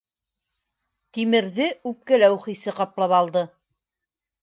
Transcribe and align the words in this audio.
Тимерҙе 1.17 1.69
үпкәләү 1.91 2.43
хисе 2.49 2.77
ҡаплап 2.83 3.17
алды. 3.23 3.49